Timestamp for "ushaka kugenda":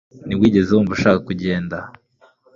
0.97-1.77